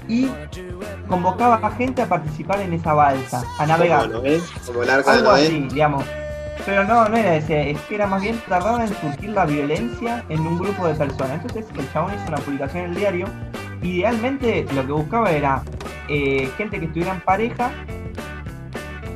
y 0.09 0.29
convocaba 1.09 1.57
a 1.63 1.71
gente 1.73 2.03
a 2.03 2.07
participar 2.07 2.61
en 2.61 2.73
esa 2.73 2.95
balsa, 2.95 3.43
a 3.59 3.67
navegar. 3.67 4.11
Como 4.11 4.23
Noé, 4.23 4.41
como 4.67 4.83
el 4.83 4.91
arca 4.91 5.13
de 5.13 5.19
Algo 5.19 5.31
Noé. 5.33 5.47
así, 5.47 5.61
digamos. 5.73 6.05
Pero 6.67 6.85
no, 6.85 7.09
no 7.09 7.17
era 7.17 7.37
ese, 7.37 7.71
es 7.71 7.81
que 7.83 7.95
era 7.95 8.07
más 8.07 8.23
bien 8.23 8.41
tardaba 8.49 8.85
en 8.85 8.95
surgir 9.01 9.31
la 9.31 9.47
violencia 9.47 10.25
en 10.29 10.41
un 10.41 10.59
grupo 10.59 10.87
de 10.87 10.95
personas. 10.95 11.41
Entonces 11.43 11.67
el 11.77 11.93
chabón 11.93 12.15
hizo 12.15 12.29
una 12.29 12.39
publicación 12.39 12.85
en 12.85 12.91
el 12.91 12.97
diario. 12.97 13.27
Idealmente 13.83 14.67
lo 14.75 14.87
que 14.87 14.93
buscaba 14.93 15.31
era 15.31 15.63
eh, 16.09 16.51
gente 16.59 16.79
que 16.79 16.87
estuviera 16.87 17.15
en 17.15 17.21
pareja, 17.23 17.71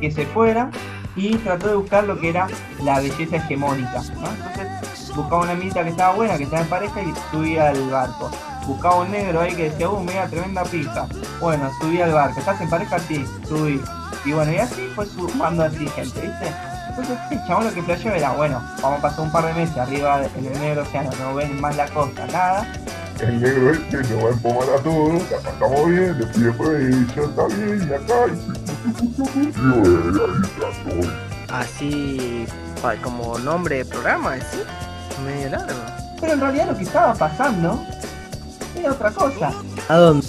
que 0.01 0.11
se 0.11 0.25
fuera 0.27 0.71
y 1.17 1.37
trató 1.37 1.69
de 1.69 1.75
buscar 1.77 2.05
lo 2.05 2.19
que 2.19 2.31
era 2.31 2.49
la 2.83 3.01
belleza 3.01 3.37
hegemónica. 3.37 4.03
¿no? 4.15 4.29
Entonces 4.31 4.69
buscaba 5.15 5.43
una 5.43 5.55
minita 5.55 5.83
que 5.83 5.91
estaba 5.91 6.15
buena, 6.15 6.37
que 6.37 6.45
estaba 6.45 6.63
en 6.63 6.69
pareja 6.69 7.03
y 7.03 7.15
subía 7.31 7.69
al 7.69 7.91
barco. 7.91 8.31
Buscaba 8.67 9.03
un 9.03 9.11
negro 9.11 9.41
ahí 9.41 9.55
que 9.55 9.71
decía, 9.71 9.89
uh, 9.91 10.01
mira, 10.01 10.27
tremenda 10.27 10.65
pija. 10.65 11.07
Bueno, 11.41 11.71
subí 11.81 12.01
al 12.01 12.13
barco. 12.13 12.41
¿Estás 12.41 12.61
en 12.61 12.71
pareja? 12.71 12.99
Sí, 12.99 13.25
subí. 13.47 13.81
Y 14.25 14.33
bueno, 14.33 14.53
y 14.53 14.57
así 14.57 14.91
fue 14.95 15.07
sumando 15.07 15.65
así 15.65 15.87
gente, 15.89 16.21
¿viste? 16.21 16.53
Entonces 16.89 17.19
el 17.31 17.45
chabón 17.47 17.65
lo 17.65 17.75
que 17.75 17.83
flasheó 17.83 18.15
era, 18.15 18.33
bueno, 18.33 18.63
vamos 18.81 19.01
a 19.01 19.03
pasar 19.03 19.21
un 19.25 19.33
par 19.33 19.45
de 19.47 19.53
meses 19.55 19.77
arriba 19.77 20.23
en 20.37 20.47
el 20.47 20.61
negro 20.61 20.83
océano, 20.83 21.11
no 21.19 21.35
ven 21.35 21.61
más 21.61 21.77
la 21.77 21.89
costa, 21.89 22.25
nada. 22.27 22.73
El 23.21 23.41
negro 23.41 23.73
este 23.73 23.97
nos 23.97 24.25
va 24.25 24.29
a 24.29 24.33
empomar 24.33 24.71
a 24.71 24.83
todos, 24.83 25.31
la 25.31 25.39
pasamos 25.39 25.89
bien, 25.89 26.19
después 26.19 26.45
después 26.45 27.15
ya 27.15 27.23
está 27.23 27.47
bien, 27.49 27.89
y 27.89 27.95
acá, 27.95 28.15
y, 29.43 29.53
todo. 30.93 31.11
Así, 31.53 32.47
como 33.03 33.39
nombre 33.41 33.79
de 33.79 33.85
programa, 33.85 34.37
¿sí? 34.37 34.59
Medio 35.25 35.51
largo. 35.51 35.79
Pero 36.21 36.33
en 36.33 36.41
realidad 36.41 36.67
lo 36.69 36.77
que 36.77 36.85
estaba 36.85 37.15
pasando 37.15 37.81
era 38.77 38.93
otra 38.93 39.11
cosa. 39.11 39.53
¿A 39.89 39.95
dónde? 39.97 40.27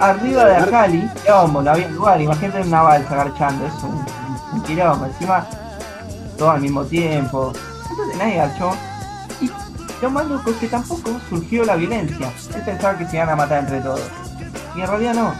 Arriba 0.00 0.44
de 0.46 0.56
Acali, 0.56 1.08
quilombo, 1.22 1.62
no 1.62 1.70
había 1.70 1.88
lugar, 1.88 2.20
imagínate 2.20 2.62
una 2.62 2.82
balsa 2.82 3.14
garchando, 3.16 3.66
es 3.66 3.74
un, 3.82 4.04
un 4.54 4.62
quilombo, 4.62 5.04
encima 5.06 5.46
todo 6.38 6.50
al 6.52 6.60
mismo 6.62 6.84
tiempo. 6.84 7.52
Entonces 7.90 8.16
nadie 8.18 8.36
garchó. 8.36 8.70
Y 9.42 9.50
lo 10.00 10.10
más 10.10 10.26
loco 10.26 10.50
es 10.50 10.56
que 10.56 10.68
tampoco 10.68 11.10
surgió 11.28 11.64
la 11.64 11.76
violencia. 11.76 12.32
Él 12.54 12.62
pensaba 12.64 12.96
que 12.96 13.06
se 13.06 13.16
iban 13.16 13.28
a 13.28 13.36
matar 13.36 13.60
entre 13.60 13.80
todos. 13.80 14.00
Y 14.74 14.80
en 14.80 14.86
realidad 14.86 15.14
no. 15.14 15.34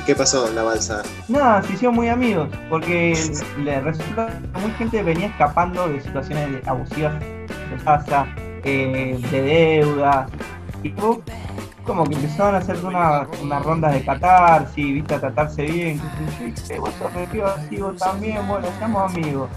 ¿Y 0.00 0.04
qué 0.06 0.14
pasó 0.14 0.46
en 0.48 0.54
la 0.54 0.62
balsa? 0.62 1.02
Nada, 1.28 1.62
se 1.62 1.72
hicieron 1.72 1.96
muy 1.96 2.08
amigos, 2.08 2.48
porque 2.68 3.18
le 3.58 3.80
resulta 3.80 4.26
que 4.28 4.60
mucha 4.60 4.76
gente 4.76 5.02
venía 5.02 5.26
escapando 5.26 5.88
de 5.88 6.00
situaciones 6.00 6.52
de- 6.52 6.70
abusivas 6.70 7.14
de 7.70 7.76
casa, 7.84 8.26
eh, 8.64 9.18
de 9.30 9.42
deudas, 9.42 10.30
y 10.82 10.90
luego 10.90 11.22
como 11.84 12.04
que 12.04 12.14
empezaron 12.14 12.54
a 12.54 12.58
hacer 12.58 12.76
una, 12.84 13.26
una 13.42 13.58
ronda 13.58 13.90
de 13.90 14.02
catarsis, 14.04 14.94
viste, 14.94 15.14
a 15.14 15.20
tratarse 15.20 15.62
bien, 15.62 16.00
que 16.00 16.30
sé 16.30 16.40
yo, 16.40 16.46
y, 16.46 16.72
"Eh, 16.74 16.78
vos 16.78 16.90
sos 16.98 17.12
re 17.12 17.26
piola, 17.26 17.56
sí, 17.68 17.76
vos 17.76 17.96
también, 17.98 18.46
bueno, 18.48 18.66
seamos 18.78 19.12
amigos. 19.12 19.48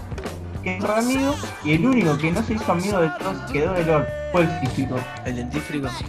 Amigo, 1.14 1.34
y 1.64 1.72
el 1.74 1.86
único 1.86 2.18
que 2.18 2.30
no 2.30 2.42
se 2.42 2.54
hizo 2.54 2.72
amigo 2.72 3.00
de 3.00 3.08
todos 3.18 3.36
quedó 3.50 3.72
del 3.72 3.88
orto, 3.88 4.10
fue 4.32 4.42
el 4.42 4.48
físico. 4.58 4.96
El. 5.24 5.36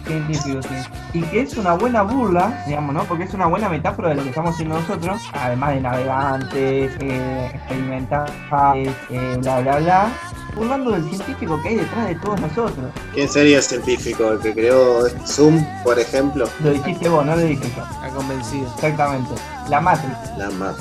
Científico, 0.06 0.60
sí. 0.62 0.74
Y 1.14 1.22
que 1.22 1.40
es 1.40 1.56
una 1.56 1.72
buena 1.74 2.02
burla, 2.02 2.62
digamos, 2.66 2.94
¿no? 2.94 3.04
Porque 3.04 3.24
es 3.24 3.32
una 3.32 3.46
buena 3.46 3.70
metáfora 3.70 4.10
de 4.10 4.16
lo 4.16 4.22
que 4.22 4.28
estamos 4.28 4.50
haciendo 4.54 4.78
nosotros, 4.78 5.18
además 5.32 5.70
de 5.70 5.80
navegantes, 5.80 6.92
eh, 7.00 7.50
experimentales, 7.54 8.32
eh, 9.08 9.36
bla, 9.40 9.60
bla, 9.60 9.78
bla, 9.78 10.08
burlando 10.60 10.90
del 10.92 11.08
científico 11.08 11.60
que 11.62 11.68
hay 11.70 11.76
detrás 11.76 12.08
de 12.08 12.14
todos 12.16 12.40
nosotros. 12.40 12.86
¿Quién 13.14 13.28
sería 13.28 13.56
el 13.56 13.62
científico? 13.62 14.30
¿El 14.32 14.38
que 14.40 14.52
creó 14.52 15.08
Zoom, 15.26 15.64
por 15.82 15.98
ejemplo? 15.98 16.44
Lo 16.62 16.70
dijiste 16.70 17.08
vos, 17.08 17.24
no 17.24 17.34
lo 17.34 17.42
dije 17.42 17.64
yo. 17.76 17.82
Ha 18.02 18.08
convencido. 18.10 18.66
Exactamente. 18.74 19.30
La 19.68 19.80
Matrix. 19.80 20.16
La 20.36 20.50
ma- 20.50 20.74